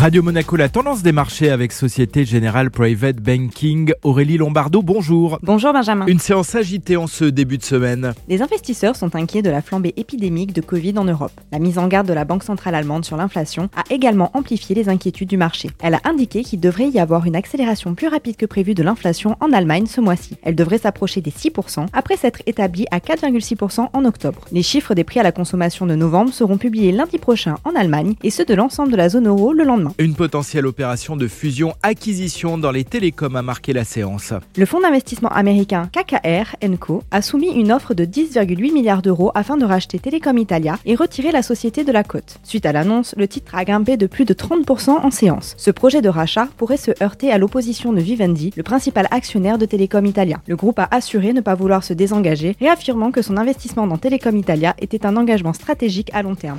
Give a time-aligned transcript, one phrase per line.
[0.00, 3.92] Radio Monaco, la tendance des marchés avec Société Générale Private Banking.
[4.02, 5.38] Aurélie Lombardo, bonjour.
[5.42, 6.06] Bonjour Benjamin.
[6.06, 8.14] Une séance agitée en ce début de semaine.
[8.26, 11.38] Les investisseurs sont inquiets de la flambée épidémique de Covid en Europe.
[11.52, 14.88] La mise en garde de la Banque centrale allemande sur l'inflation a également amplifié les
[14.88, 15.68] inquiétudes du marché.
[15.82, 19.36] Elle a indiqué qu'il devrait y avoir une accélération plus rapide que prévu de l'inflation
[19.40, 20.38] en Allemagne ce mois-ci.
[20.42, 24.46] Elle devrait s'approcher des 6% après s'être établie à 4,6% en octobre.
[24.50, 28.14] Les chiffres des prix à la consommation de novembre seront publiés lundi prochain en Allemagne
[28.22, 29.89] et ceux de l'ensemble de la zone euro le lendemain.
[29.98, 34.32] Une potentielle opération de fusion-acquisition dans les télécoms a marqué la séance.
[34.56, 39.56] Le fonds d'investissement américain KKR Co a soumis une offre de 10,8 milliards d'euros afin
[39.56, 42.38] de racheter Telecom Italia et retirer la société de la côte.
[42.42, 45.54] Suite à l'annonce, le titre a grimpé de plus de 30% en séance.
[45.56, 49.66] Ce projet de rachat pourrait se heurter à l'opposition de Vivendi, le principal actionnaire de
[49.66, 50.40] Telecom Italia.
[50.46, 54.36] Le groupe a assuré ne pas vouloir se désengager, réaffirmant que son investissement dans Telecom
[54.36, 56.58] Italia était un engagement stratégique à long terme.